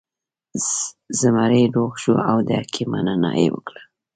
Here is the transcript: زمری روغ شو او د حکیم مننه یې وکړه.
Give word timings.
زمری 1.19 1.63
روغ 1.75 1.93
شو 2.01 2.13
او 2.29 2.37
د 2.47 2.49
حکیم 2.59 2.87
مننه 2.93 3.29
یې 3.41 3.47
وکړه. 3.53 3.81